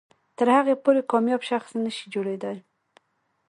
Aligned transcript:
تر 0.37 0.47
هغې 0.57 0.75
پورې 0.83 1.01
کامیاب 1.11 1.41
شخص 1.49 1.69
نه 1.83 1.89
شئ 1.95 2.05
جوړېدلی. 2.13 2.59